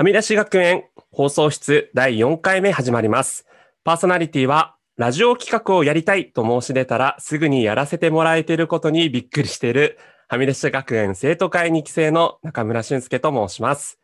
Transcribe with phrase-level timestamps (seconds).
[0.00, 3.46] はみ出し学園放送室第4回目始まります。
[3.84, 13.98] パーソナリティは、ラジオ企画をやりたいと申し出たら、すぐにやらせてもらえていることにびっくりしている、はみ出し学園生徒会2期生の中村俊介と申します。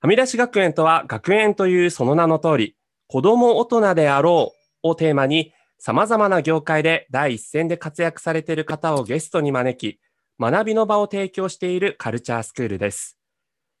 [0.00, 2.76] はみ出し学園とは、学園というその名の通り、
[3.06, 10.00] 子供大人であろうをテーマに、様々な業界で第一線で活躍されている方をゲストに招き、
[10.40, 13.18] 学びの場を提供しているカルチャースクールです。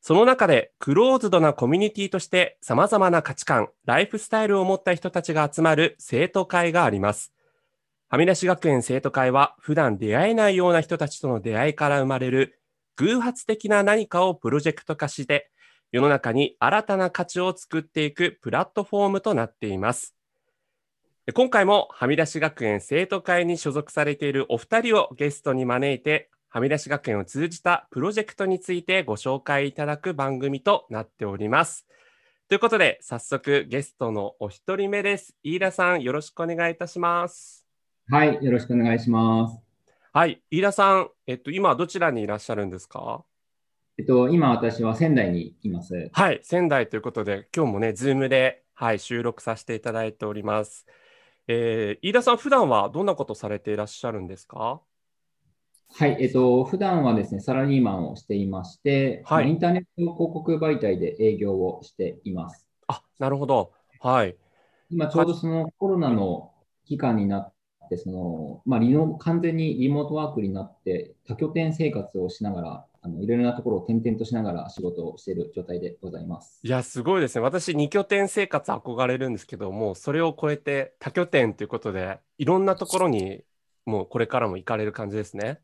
[0.02, 7.32] その中でクローズドなコミュニティとして様々な価値観、ライフスタイルを持った人たちが集まる生徒会があります。
[8.08, 12.60] はみ出し学園生徒会は普段出会えないような人たちとの出会いから生まれる
[12.96, 15.52] 偶発的な何かをプロジェクト化して
[15.92, 20.16] 世の中に新たな価値を作っていくプラットフォームとなっています。
[21.32, 31.86] 今回もはみ出し学園生徒会に所属されているお二人をゲストに招いてはみ出し学園を通じたプロジェクトについてご紹介いただく番組となっております。
[32.50, 35.34] ということで、早速ゲストのお一人目です。
[35.42, 37.66] 飯田さん、よろしくお願いいたします。
[38.10, 39.58] はい、よろしくお願いします。
[40.12, 43.24] はい、飯田さん、えっと、今どちらにいらっしゃるんですか？
[43.96, 46.10] えっと、今私は仙台にいます。
[46.12, 50.86] はい、仙台ということで、今日もね、ズームで、はい、収録させていただいております。
[51.48, 54.82] えー、飯田さん、普段はどんなことされていらっしゃるんですか？
[55.94, 62.66] はい、えっと、普段はですね、サラリーマンをしていまして、はいまあインターネット広告媒体で営業をしています。
[62.88, 63.72] あ、なるほど。
[64.00, 64.36] はい。
[64.90, 66.52] 今ちょうどそのコロナの
[66.86, 67.52] 期間になっ
[67.88, 76.60] て、その、まあ、リノ完全にリモートワークになって、多拠点生活をしながら、あのいろいろなところを転々としながら仕事をしている状態でございます。
[76.62, 77.42] いや、すごいですね。
[77.42, 83.44] 私、2拠点生活憧れるんですけども、それを超えて多拠点ということで、いろんなところに
[83.84, 85.60] もうこれからも行かれる感じですね。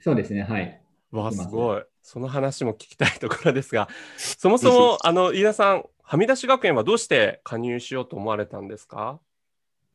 [0.00, 0.80] そうですね、はい。
[1.10, 1.82] わあ、すすごい。
[2.02, 9.20] その話も聞きたいところですが、 そもそも、あの、飯田さん、はみ出し学園はどうして加入しようと思われたんですか？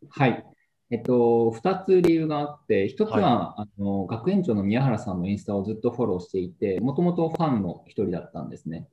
[0.10, 0.46] はい。
[0.92, 8.88] えっと、2つ理由があって、1つは、あの学園長の宮原さんのインスタをずっとフォローしていて、もともとファンの一人だったんですね。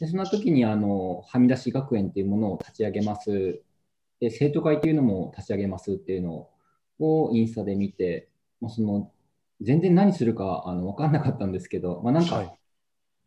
[0.00, 3.62] で、そんな時に、あの、はみ出し学園っていうものを立ち上げます。
[4.18, 6.48] で、生徒会っていうのも立ち上げますっていうの
[6.98, 8.28] をインスタで見て、
[8.60, 9.12] もうその、
[9.60, 12.58] 全然何するかあの分かんなかったんですけど、まあ、なんか、はい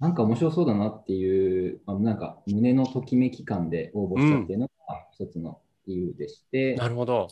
[0.02, 4.72] なんか面白そうだなっていう、まあ、なんか胸のときめき感で応募したっていうのが
[5.12, 7.28] 一つの理由でして、なるほど。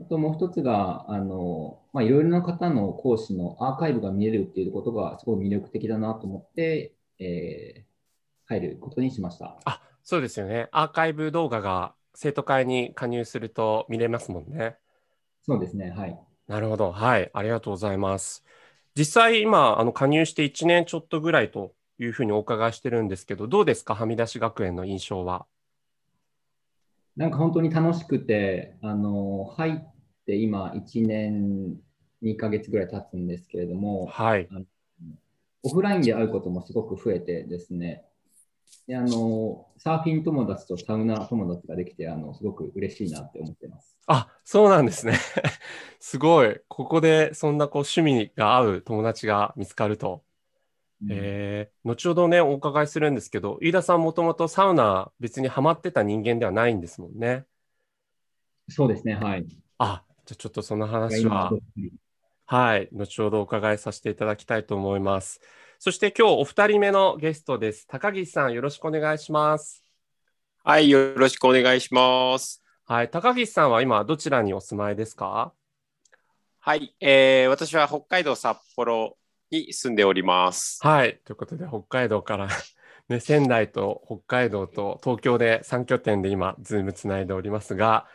[0.00, 7.90] あともう一つが、あの、まあ、いろいろな方の講師のアーカイブが見れるっていうことがすごい魅力的だなと思って、えー
[8.50, 9.56] 入ることにしました。
[9.64, 10.68] あ、そうですよね。
[10.72, 14.76] アーカイブ動画が生徒会に加入すると見れますもんね。
[15.42, 16.18] そうですね、はい。
[16.50, 16.90] なるほど。
[16.90, 17.30] はい。
[17.32, 18.44] ありがとうございます。
[18.96, 25.46] 実際、今、あの加入して1年ちょっとぐらいというふうにお伺いしてるんですけど、どうですか、はみ出し学園の印象は。
[27.16, 29.92] なんか本当に楽しくて、あの、入っ
[30.26, 31.76] て今1年
[32.20, 34.48] 2ヶ月ぐらい経つんですけれども、はい。
[35.62, 38.02] オフラインで会うこともすごく増えてですね、
[38.86, 43.96] であのサーフィン友達とサウナ友達ができてあの、すごく嬉しいなって思ってます。
[44.06, 45.14] あ、そうなんですね。
[46.00, 46.60] すごい。
[46.68, 50.24] ここでそんなこう趣味が合う友達が見つかると。
[51.02, 57.46] うんえー後ほどね、お伺いするんですけど、飯田さんもともとサウナ別にハマってた人間ではないんですもんね。
[58.68, 59.46] そうですね、はい。
[59.78, 61.50] あ、じゃあちょっとその話は
[62.46, 65.40] はい、後ほどお伺いさせていただきたいと思います。
[65.82, 67.86] そして今日お二人目のゲストです。
[67.86, 69.82] 高岸さん、よろしくお願いします。
[70.62, 72.62] はい、よろしくお願いします。
[72.84, 75.54] はい、高岸さんは今どちらにお住まいですか？
[76.58, 79.16] はい、えー私は北海道札幌
[79.50, 80.80] に住んでおります。
[80.86, 82.48] はい、ということで北海道から、
[83.08, 88.06] ね、仙台と北海道と東京で3拠点で今、ズームつないでおりますが、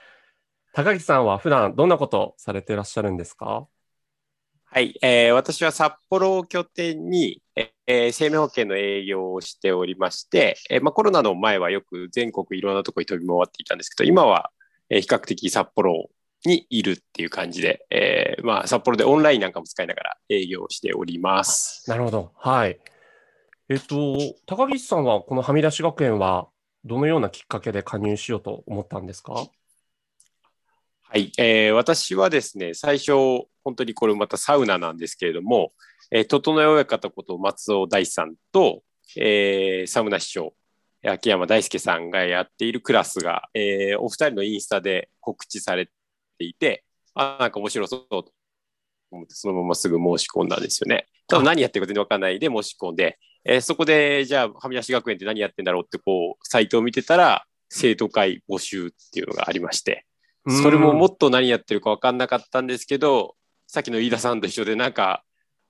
[0.71, 3.65] 高岸さんは普段どんなことをされていらっしゃるんですか？
[4.65, 14.51] はい、えー私は札幌を拠点に、えー生命保険の営業をしておりまして、えーまあ、コロナの前はよく全国いろんなところに飛び回っていたんですけど、今は、
[14.89, 16.09] えー比較的札幌
[16.45, 21.89] にいるっていう感じで、えーまあ、札幌でオンラインなんかも使いながら営業をしております。
[21.89, 22.31] なるほど。
[22.35, 22.79] はい。
[23.67, 26.49] えっと、高岸さんはこのはみ出し学園は
[26.83, 29.33] どのようなきっかけで加入しようと思ったんですか？
[29.33, 35.71] はい、えー私はですね、最初、本当にこれまたサウナなんですけれども、
[36.11, 38.83] えー、整え親方こと松尾大さんと、
[39.17, 40.53] えーサウナ師匠、
[41.05, 45.91] 秋山大輔さんがやっているクラスが、えーお二人のインスタで告知されて
[46.39, 48.31] いて、あ、なんか面白そうと
[49.11, 51.07] 思って、そのまますぐ申し込んだんですよね。
[51.27, 60.05] ただ何やってるか全然わかんないで申し込んで、えーそこで、じゃあ、はみ出し学園って何やってんだろうって、こう、サイトを見てたら、生徒会募集っていうのがありまして、
[60.47, 63.35] それももっっと何やってるか分かんなかったんですけど、
[63.67, 65.23] さっきの飯田さんと一緒で、なんか、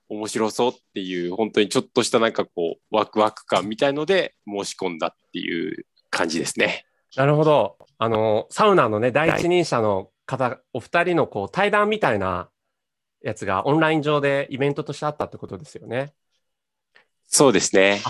[0.08, 6.84] 面白そうっていう、本当にちょっとしたなんかこう、ワクワク感みたいので申し込んだっていう感じですね。
[7.16, 7.78] なるほど。
[7.98, 12.50] あの、サウナのね、第一人者の方、お二人のこう対談みたいな
[13.22, 16.12] やつがオンライン上でイベントとしてあったってことですよね。
[17.26, 18.00] そうですね。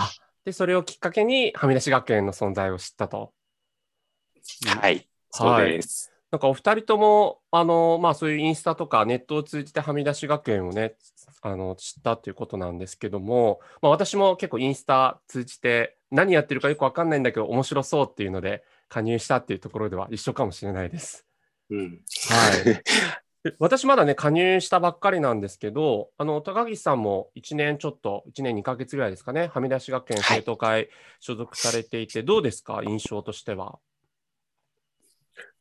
[0.45, 3.33] で、それをきっかけに、はみ出し学園の存在を知ったと。
[4.79, 5.07] はい。
[5.31, 6.13] そうです。
[6.31, 10.95] なんかお二人とも、あの、まあそういうインスタとかネットを通じてはみ出し学園をね、
[11.41, 21.25] あの、知ったということなんですけども、まあ私も結構インスタ通じて何やってるかよくわかんないんだけど面白そうっていうので加入したっていうところでは一緒かもしれないです。
[21.69, 22.01] うん。
[22.29, 22.83] はい。
[23.43, 30.89] で私まだね、加入したばっかりなんですけど、あの、高岸さんも1年ちょっと、1年2ヶ月ぐらいですかね、はみ出し学園生徒会
[31.19, 33.79] 所属されていて、どうですか、印象としては。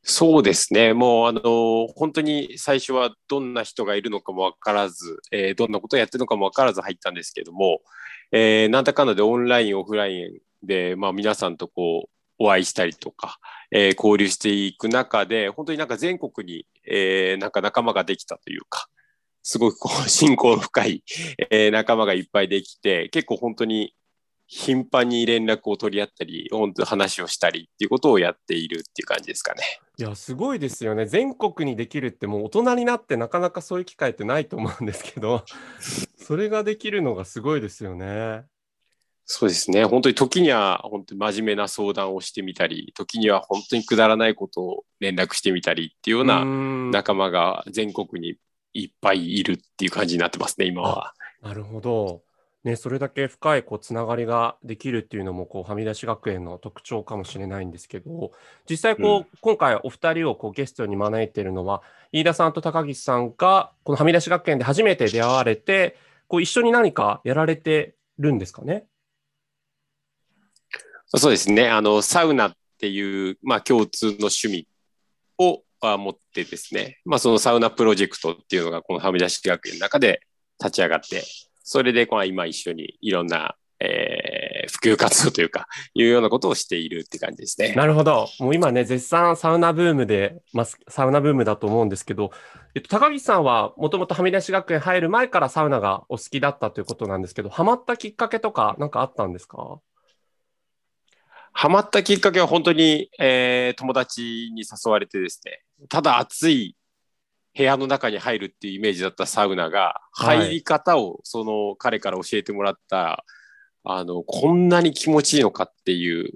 [0.08, 0.92] そうですね。
[0.94, 7.80] もう、あの、本当に最初はどんな人がいるのかもわからず、えーどんなことをやってるのかもわからず入ったんですけども、
[8.30, 10.22] えーなんだかんだでオンライン、オフライ
[10.62, 13.38] ンで、まあ皆さんとこう、お会いしたりとか、
[13.72, 18.86] えー交流していく中で、本当になんか全国に、えーなんか仲間ができたというか、
[19.42, 21.02] すごくこう、親交の深い、
[21.50, 23.92] えー仲間がいっぱいできて、結構本当に
[24.46, 29.62] 頻繁に連絡を取り合ったり、本当話をしたりっていうことをやっているっていう感じですかね。
[29.98, 31.06] いや、すごいですよね。
[31.06, 35.44] 全国にできるって、もう大人になってなかなかそういう機会ってないと思うんですけど、
[36.16, 38.44] それができるのがすごいですよね。
[39.28, 39.84] そうですね。
[39.84, 46.44] 本当に時には本当に真面目な相談をしてみたり、時には本当にくだらないことを連絡してみたりっていうよううな
[46.92, 48.36] 仲間が全国に
[48.72, 51.12] いっぱいいるっていう感じになってますね、今は。
[51.42, 52.22] なるほど。
[52.66, 58.32] ね、それだけ深いこうつながりができるっていうのもこうはみ出し学園の特徴かもしれないんですけど
[58.68, 65.96] 実際こう、今回お二人をこうゲストに招いているのは飯田さんと高岸さんがこのはみ出し学園で初めて出会われて
[66.26, 68.84] こう一緒に何かやられてるんですかね？
[71.14, 71.68] そうですね。
[71.68, 74.68] あの、サウナっていう、まあ、共通の趣味
[75.38, 80.20] をあ持ってですね、まあ、そのサウナプロジェクトっていうのが、このはみ出し学園の中で
[80.58, 81.22] 立ち上がって、
[81.68, 87.72] それで、今一緒にいろんな、えー普及活動というか、 いうようなことをしているって感じですね。
[87.74, 88.28] なるほど。
[88.40, 92.32] もう今ね絶賛サウナブームでますサウナブームだと思うんですけど、
[92.74, 99.80] えっと、高岸さんはもともとはみ出し学園入る前からサウナがお好きだったということなんですけどハマったきっかけとか何かあったんですか？
[101.52, 106.76] ハマったきっかけは本当に、えー友達に誘われてですね、ただ暑い
[107.56, 110.38] 部屋の中に入るっていうイメージだったサウナが、はい。
[110.38, 113.24] 入り方をその彼から教えてもらった、
[113.84, 116.34] あの、こんなに気持ちいいのかっていう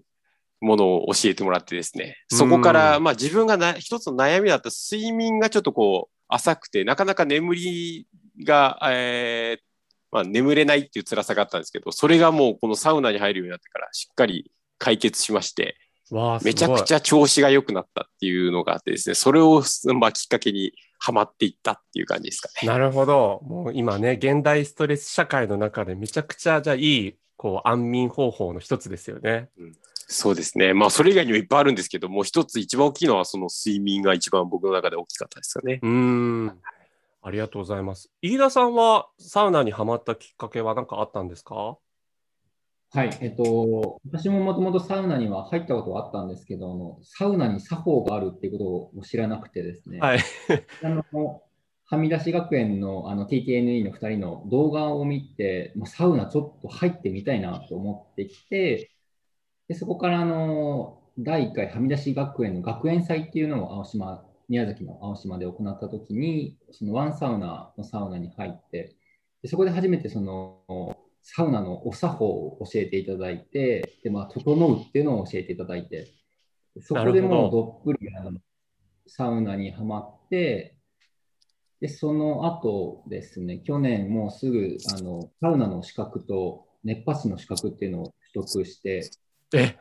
[0.61, 8.06] ものを教えてもらってですね、そこから、うんまあ自分がな一つの悩みだった睡眠がちょっとこう浅くて、なかなか眠り
[8.44, 9.62] が、えー
[10.12, 15.76] まあ、眠れないっていう辛さがあったんですけど、それがもうこのサウナに入るようになってからしっかり解決しまして、
[16.42, 19.62] めちゃくちゃゃ調子が良くなったっていうのがあってですね、それを、
[19.94, 22.68] まあ、きっかけにハマっていったっていう感じですかね。
[22.68, 29.48] なるほどもう今ね現代ストレス社会の中でめちゃくちゃじゃあいいこう安眠方法の一つですよね。
[30.12, 30.74] そうですね。
[30.74, 35.79] まあ、それ以外にもいっぱいあるんですけど、もう一つ一番大きいのは、その睡眠が一番僕の中で大きかったですよね。
[35.81, 36.58] うーん
[37.22, 38.10] ありがとうございます。
[38.20, 41.79] 飯田さんはサウナにはまったきっかけは何かあったんですか？
[42.93, 50.20] はい、えっと、私ももともとサウナには入ったことはあったんですけど、あのサウナに作法があるっていうことを知らなくてですね、はい。
[50.82, 51.05] あの
[51.85, 58.91] はみ出し学園のあの TTNE の2人の動画を見て、もうサウナちょっと入ってみたいなと思ってきて、
[59.69, 68.97] でそこからあの第1回はみ出し学園の学園祭っていうのを青島、宮崎の青島で行ったときに、そのワンサウナのサウナに入って、
[69.43, 70.97] でそこで初めてその
[71.32, 76.08] サウナのお作法を教えていただいて、でまあ、整うっていうのを教えていただいて、
[76.82, 78.41] そこでもうどっぷりあの
[79.06, 80.75] サウナにはまって、
[81.81, 89.08] で、その後ですね、去年もうすぐあのサウナの資格と熱波師の資格っていうのを取得して、
[89.55, 89.77] え？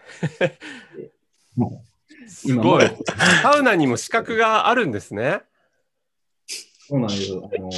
[1.56, 1.84] も
[2.27, 2.86] すごい。
[3.41, 5.41] サウナにも資格があるんですね。
[6.88, 7.72] そうなんですよあの。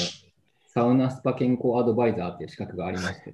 [0.74, 3.34] サウナスパ健康アドバイザーっていう資格がありまして、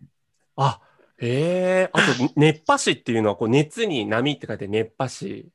[0.57, 0.81] あ
[1.19, 1.89] へえ。
[1.93, 5.47] あと熱波師っていうのはこう熱に波って書いて熱波師。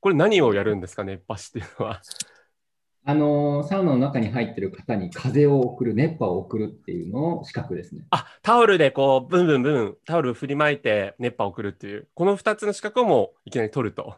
[0.00, 1.02] これ何をやるんですか？
[1.02, 2.02] 熱波師っていうのは。
[3.04, 8.02] あのサウナの中に入ってる方に風を送る、熱波を送るっていうのを資格ですね。
[8.10, 14.16] あ、タオルでこう、ブンブンブン、タオル振りまいて熱波を送るっていう、この2つの資格をもういきなり取ると。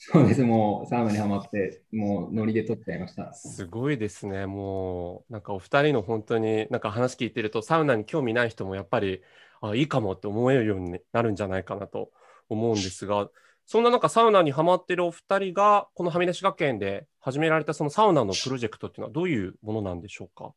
[0.00, 3.32] そうです、もうサウナにはまって、もうノリで取っちゃいました。
[3.32, 9.22] すごいですね、もう、なんかお二人の本当に、なんか話聞いてると、サウナに興味ない人もやっぱり、
[9.60, 12.12] あいいかもって思えるようになるんじゃないかなと
[12.48, 13.28] 思うんですが、
[13.66, 20.54] そんな中、サウナにはまってるお二人が、このはみ出し学園で始められたそのサウナのプロジェクトっていうのはどういうものなんでしょうか？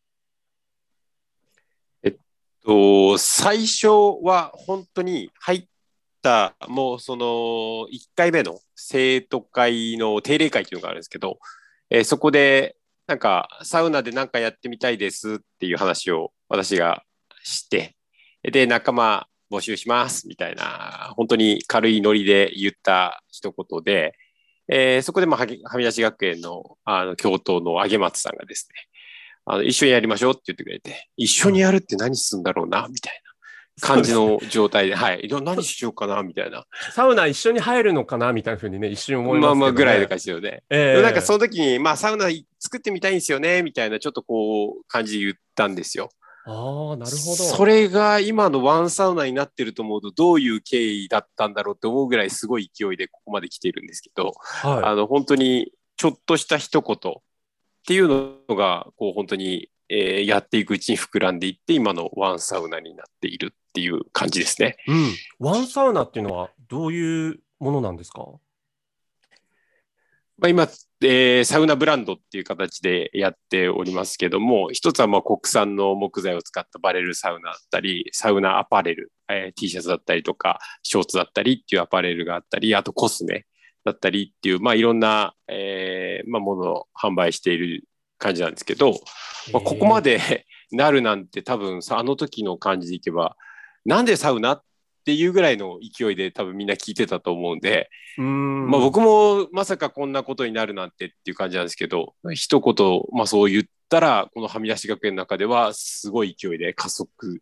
[2.04, 2.18] えっ
[2.64, 3.88] と、最初
[4.22, 5.66] は本当に入っ
[6.22, 11.40] た、もうその1回目の生徒会の定例会っていうのがあるんですけど、
[11.90, 12.76] えー、そこで
[13.08, 17.04] なんかサウナで何かやってみたいですっていう話を私が
[17.44, 17.96] して、
[18.44, 24.16] で、仲間募集しますみたいな、本当に軽いノリで言った一言で、
[24.68, 28.88] えー、そこで、まあ、はみ出し学園のあの教頭の揚松さんがですね、
[29.46, 33.31] あの一緒にやりましょうって言ってくれて、一緒にやるって何するんだろうな、みたいな。
[33.80, 36.66] 感じの状態で、はい、何しようかな、みたいな。
[36.92, 40.64] サウナ一緒に入るのかな、みたいなふうにね、一瞬思います、ね、まあまあぐらいの感じよね。
[40.70, 42.28] えー、なんかその時に、まあサウナ
[42.60, 46.10] 作ってみたいんですよね、みたいな、ちょっとこう、感じで言ったんですよ。
[46.46, 47.36] ああ、なるほど。
[47.36, 57.16] それが今のワンサウナになってると思うと、どういう経緯だったんだろうって思うぐらいすごい勢いでここまで来てるんですけど、はい、あの本当にちょっとした一言っ
[57.86, 64.76] ていうのが、こう本当に、えー、やっていくうちに膨らんでいって、今のワンサウナになっているっていう感じですね。
[64.88, 65.14] うん。
[65.40, 68.26] ワンサウナっていうのはどういうものなんですか？
[70.38, 70.68] まあ、今、
[71.04, 83.46] えー、サウナブランドっていう形でやっておりますけども、一つはまあ国産の木材を使ったバレルサウナだったり、サウナアパレル、えー、T シャツだったりとか、ショーツだったりっていうアパレルがあったり、あとコスメ
[83.86, 87.84] だったりっていう、まあ、いろんな、えーまあ、ものを販売している
[88.18, 88.94] 感じなんですけど、
[89.54, 93.38] まあ、ここまで なるなんて多分さ、あの時の感じでいけば、
[93.86, 94.64] なんでサウナっ
[95.02, 107.42] っていうぐらいの勢いで多分みんな聞いてたと思うんで、うんまあ、僕もまさかこんなことになるなんてっていう感じなんですけど、一言、まあ、そう言ったら、このはみ出し学園の中ではすごい勢いで加速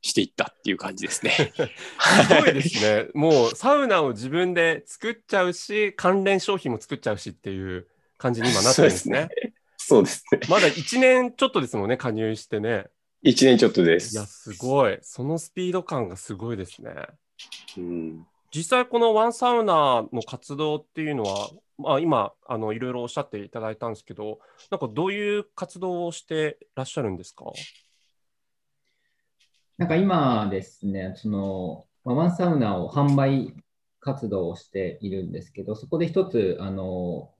[0.00, 1.52] していったっていう感じですね。
[2.28, 3.08] すごいですね。
[3.14, 9.28] もうサウナを自分で作っちゃうし、関連商品も作っちゃうしっていう感じに今なってるんですね。
[9.76, 10.40] そうですね。
[10.48, 12.86] まだ1年ちょっとですもんね、加入してね。
[13.24, 14.14] 1年ちょっとです。
[14.14, 14.98] いや、すごい。
[15.02, 16.92] そのスピード感がすごいですね。
[17.76, 27.44] うん、実際、このワンサウナの活動っていうのは、まあ、今あの、いろいろおっしゃっていただいたんですけど、なんかどういう活動をしてらっしゃるんですか？
[29.78, 33.54] なんか今ですね、そのワンサウナを販売
[34.00, 37.30] 活動をしているんですけど、そこで一つ、あの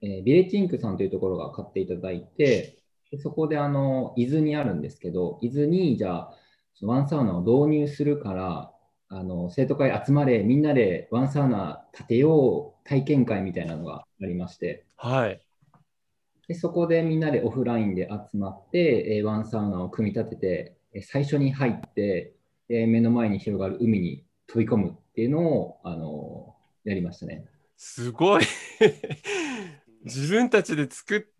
[0.00, 2.85] えー、ビレッジインクさんというところが買っていただいて、で
[3.18, 6.34] そこであの伊豆にあるんですけど、伊豆にじゃあ、
[6.82, 8.72] ワンサウナを導入するから、
[9.08, 15.40] あの生徒会集まれ、みんなでワンサウナ建てよう体験会みたいなのがありまして、はい、
[16.48, 22.34] でそこでみんなでオフラインで集まって、えワンサウナを組み立てて、え最初に入って、
[22.68, 27.44] え目の前に広がる海に飛び込むっていうのをあのやりましたね。
[27.76, 28.42] すごい。
[30.04, 31.35] 自分たちで作っで、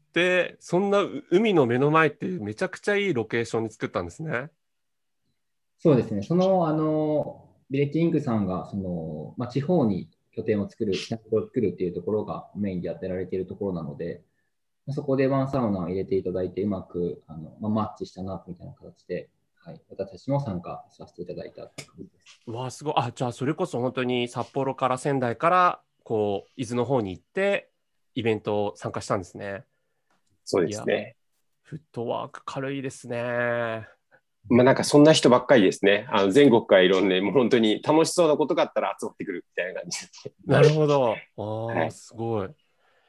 [0.60, 4.50] そんな海の目の前ってめちゃくちゃいいロケーションに作ったんですね。
[5.78, 6.22] そうですね。
[6.22, 14.22] その、あの、ビレッジインクさんが、その、まあ、地方に拠点を作る、キャンプを作るっていうところがメインでやってられているところなので、
[14.90, 22.50] そこでワンサウナを入れていただいて、うまくあの、まあ、マッチしたな、みたいな形で、はい、私たちも参加させていただいたという感じです。
[22.50, 22.94] わあ、すごい。
[22.96, 27.70] あ、じゃあ、それこそ本当に札幌から仙台から、こう、伊豆の方に行って、
[28.14, 29.64] イベントを参加したんですね。
[30.46, 31.16] そうですね。
[31.62, 33.88] フットワーク軽いですね。
[34.48, 36.06] まあなんかそんな人ばっかりですね。
[36.08, 41.16] あの全国からいろんな、もう本当に楽しそうなことがあったら集まってくるみたいな感じです、なるほど。
[41.36, 42.48] ああ、はい、すごい。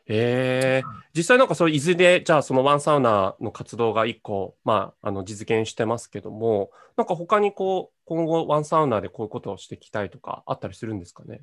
[0.08, 11.42] えー、実際なんかそう伊豆でじゃあそのワンサウナの活動が1個、まあ、あの実現してますけどもなんか他にこう今後ワンサウナでこういうことをしていきたいとかあったりするんですかね？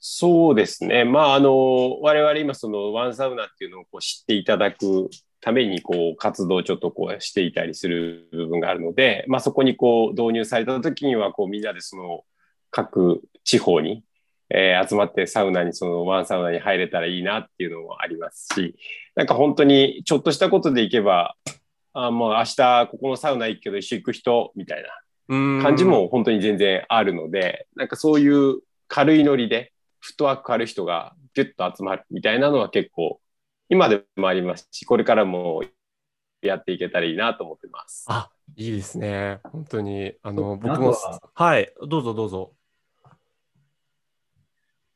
[0.00, 1.04] そうですね。
[1.04, 12.24] まあ、あの、我々今そのワンサウナっていうのをこう知っていただくためにこう活動をちょっとこうしていたりする部分があるので、まあ、そこにこう導入された時にはこうみんなでその
[12.70, 14.04] 各地方に、
[14.50, 18.76] えー、集まってサウナにそのワンサウナに入れたらいいなっていうのもありますし、
[19.14, 21.34] なんか本当にちょっとしたことでいけば、
[21.92, 29.72] あもう明日ここのサウナ行くけど一緒行く人みたいな感じも本当に全然あるので、なんかそういう軽いノリで、
[30.08, 33.20] フットワーク軽い人がギュッと集まるみたいなのは結構、
[33.68, 35.62] 今でもありますし、これからも
[36.40, 38.06] やっていけたらいいなと思ってます。
[38.08, 39.40] あ、いいですね。
[39.44, 40.14] 本当に。
[40.22, 40.96] あの、僕も、
[41.34, 42.54] はい、どうぞどうぞ。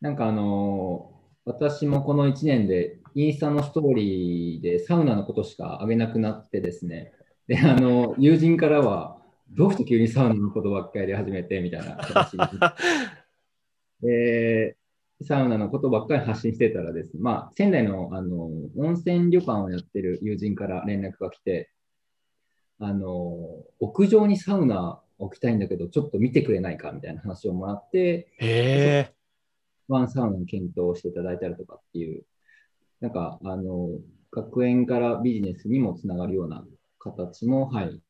[0.01, 1.13] なんかあの、
[1.45, 7.13] 私もこの1年でインスタのストーリーでサウナのことしか上げなくなってですね、
[7.49, 9.19] で、あの、友人からは、
[9.51, 12.39] どうして急にサウナのことばっかりやり始めてみたいな形
[14.01, 14.79] で、
[15.25, 21.71] サウナのことばっかり発信してたらですね、まあ、仙台のあの温泉旅館をやってる友人から連絡が来て、
[22.79, 23.37] あの
[23.81, 29.13] 屋上にサウナ置きたいんだけど、ちょっと見てくれないかみたいな話をもらって、へ
[29.89, 32.25] ワンサウナの検討していただいたりとかっていう、
[33.01, 33.89] なんか、あの、
[34.31, 36.65] 学園からビジネスにもつながるような
[36.99, 38.01] 形も、はい、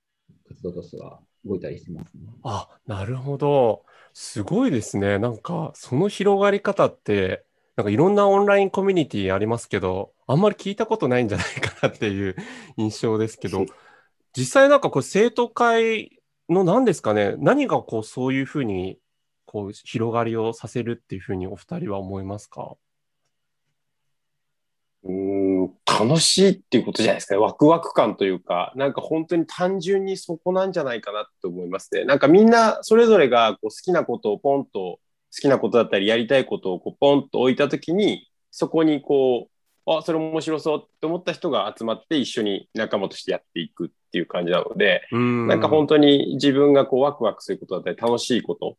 [0.49, 2.21] 活動としては動いたりしてますね。
[2.45, 3.85] あ、なるほど。
[4.15, 5.19] すごいですね。
[5.19, 7.45] なんか、その広がり方って、
[7.77, 12.37] なんかいろんなオンラインコミュニティありますけど、あんまり聞いたことないんじゃないかなっていう
[12.77, 13.65] 印象ですけど、
[14.37, 18.99] 実際なんかこう生徒会の何ですかね、何がこうそういうふうに
[19.47, 22.77] こう広がりをさせるっていうふうにお二人は思いますか
[25.05, 25.69] うん
[25.99, 27.41] 楽しいっていうことじゃないですかね。
[27.41, 32.05] ワクワク感というか、なんか本当に単純にそこなんじゃないかなって思いますね。
[32.05, 35.01] なんかみんなそれぞれがこう好きなことをポンと、好
[35.41, 48.77] きなことだったりやりたいことをこうポンと置いたときに、そこにこう、あ、それ面白そうって思った人が集まって一緒に仲間としてやっていくっていう感じなので、んなんか本当に自分がこうワクワクすることだったり楽しいこと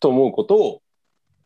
[0.00, 0.82] と思うことを、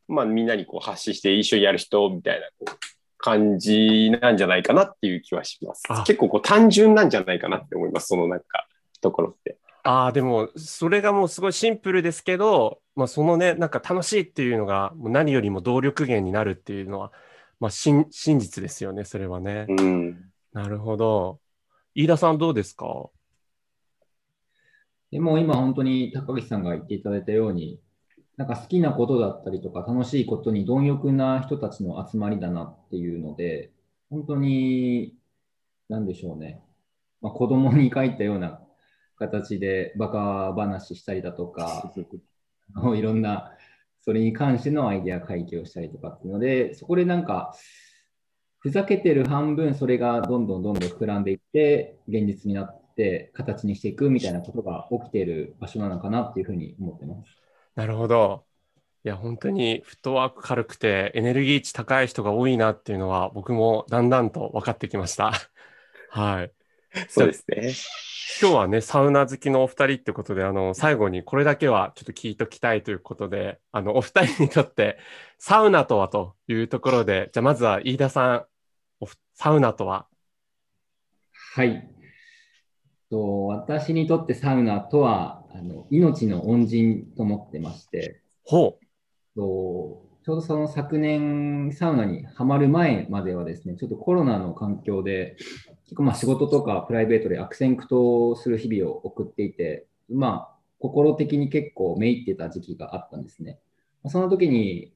[0.09, 5.83] まあみんなにこう発信して一緒にやる人みたいなこう感じなんじゃないかなっていう気はします。
[6.07, 8.67] 結構こう単純なんじゃないかなって思います、そのなんか
[9.01, 9.59] ところって。
[9.83, 17.13] ああ、でもそれがもうすごいシンプルですけど、まあ、そのね、なんか楽しいっていうのがもう何よりも動力源になるっていうのは、
[17.61, 19.67] まあ、真実ですよね、それはね。
[19.69, 21.41] うん、なるほど。
[21.95, 22.87] 飯田さんどうですか？
[25.11, 27.81] でも今本当に高岸さんが言っていただいたように、
[28.39, 33.73] なんか好きなことだったりとか楽しいことに貪欲な人たちの集まりだなっていうので、
[34.11, 35.17] 本当に、
[35.89, 36.63] なんでしょうね。
[37.21, 38.61] まあ、子供に書いたような
[39.17, 41.93] 形でバカ話したりだとか、
[42.97, 43.53] いろんな、
[44.03, 47.57] それに関してのアイデア会議をしたりとかっていうので、そこでなんか、
[48.61, 57.38] ふざけてる半分、それがどんどんどんどん膨らんでいって、現実になって、形にしていくみたいなことが起きている場所なのかなっていうふうに思ってます。
[57.79, 58.45] なるほど。
[59.05, 65.31] いや、本当にフットワーク軽くてエネルギー値高い人が多いなっていうのは僕もだんだんと分かってきました。
[66.11, 66.53] はい。
[67.09, 67.73] そうですね。
[68.43, 74.99] 今日はね、サウナ好きのお二人ってことで、あの、最後にこれだけはちょっと聞いときたいということで、あの、お二人にとって
[75.39, 80.09] サウナとはというところで、じゃあまずは飯田さん、サウナとは？
[81.55, 81.89] はい。
[83.09, 88.85] と私にとってサウナとはあの命の恩人と思ってまして、ほう
[89.35, 95.37] とちょうどその昨年サウナにはまる前まではですね、ちょっとコロナの環境で、
[95.85, 103.59] 結構まあ仕事とかプライベートで悪戦苦闘する日々を送っていて、まあ心的に結構めいってた時期があったんですね。
[104.07, 104.93] その時に、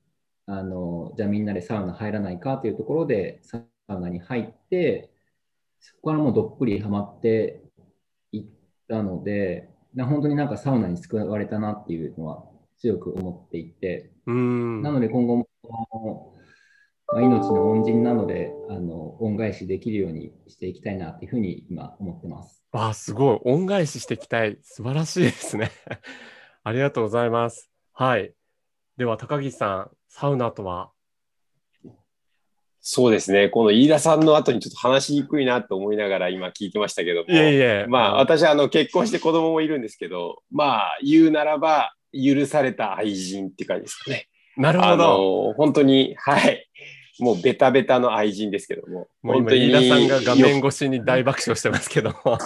[0.46, 5.10] あのじゃあみんなでサウナ入らないかというところでサウナに入って、
[5.80, 7.62] そこからもうどっぷりハマって
[8.88, 12.44] たので、本当になんかサウナに救われたなっていうのは
[12.78, 14.82] 強く思っていて、うん。
[14.82, 15.48] なので今後も、
[17.08, 22.64] まあ、命の恩人なのであの恩返しできるようにしていきたいなっていうふうに今思ってます。
[22.72, 23.40] あすごい。
[23.44, 24.58] 恩返ししていきたい。
[24.62, 25.70] 素晴らしいですね。
[26.64, 27.70] ありがとうございます。
[27.92, 28.32] はい。
[28.96, 30.91] では高木さんサウナとは
[32.84, 33.48] そうですね。
[33.48, 37.26] この飯田さんの後にちょっと話しにくいなと思いながら今聞いてましたけども。
[37.28, 37.86] いえいえ。
[37.88, 44.28] まあ私あの結婚して子供もいるんですけど、まあ言うならば許された愛人って感じですかね。
[44.56, 45.52] なるほど。
[45.54, 46.68] 本当に、はい。
[47.20, 49.06] もうベタベタの愛人ですけども。
[49.22, 52.32] もう今、飯田さんが画面越しに大爆笑してますけども。
[52.34, 52.42] はい。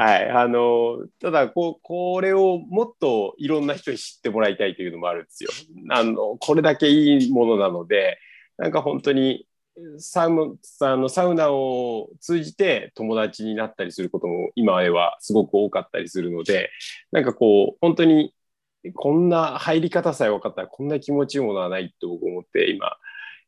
[0.00, 0.30] はい。
[0.30, 5.50] あの、ただこ、これをもっといろんな人に知ってもらいたいというのもあるんですよ。
[5.90, 8.18] あの、これだけいいものなので、
[8.56, 9.46] なんか本当に
[9.98, 16.70] サウあのサウナを通じて友達になったりすることも今はすごく多かったりするので、
[17.12, 18.32] なんかこう、本当に
[18.94, 22.96] こんな入り方さえ分かったらこんな気持ちいいものはないと僕思って今、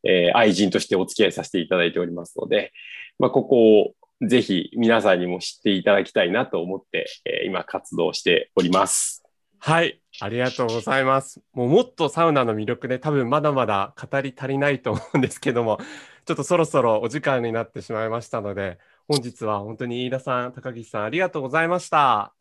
[0.05, 2.75] えー、愛人としてお付き合いさせていただいておりますので、
[3.19, 3.95] まあ、ここを
[4.27, 9.23] ぜひ皆さんにも知っていただきたいなと思って、えー、今活動しております。
[9.59, 10.01] はい。
[10.21, 11.41] ありがとうございます。
[11.53, 15.79] もうもっとサウナの魅力で多分まだまだ語り足りないと思うんですけども、
[16.25, 22.35] ちょっとそろそろお時間になってしまいましたので、本日は本当に飯田さん、高岸さん、ありがとうございました。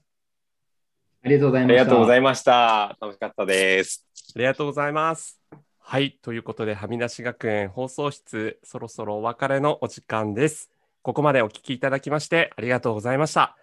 [1.23, 1.73] ありがとうございあました。
[1.73, 2.97] りがとうございました。
[2.99, 4.07] 楽しかったです。
[4.35, 5.39] ありがとうございます。
[5.79, 6.17] はい。
[6.23, 10.71] ということで、はみ出し学園放送室、そろそろお別れのお時間です。
[11.01, 13.57] ここまでお聞きいただきまして、ありがとうございました。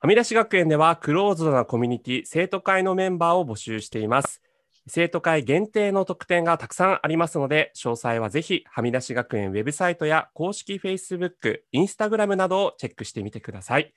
[0.00, 4.42] はみ出し学園では、クローズドなコミュニティ、生徒会のメンバーを募集しています。
[4.88, 13.94] 生徒会限定の特典がたくさんありますので、詳細はぜひ、はみ出し学園ウェブサイトや公式 Facebook、Instagram などをチェックしてみてください。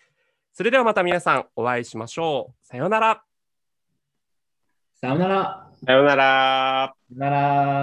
[0.54, 2.67] それではまた皆さんお会いしましょう。
[2.67, 3.23] さようなら。
[5.01, 5.69] さようなら。
[5.86, 6.93] さようなら。
[6.95, 7.75] さようなら。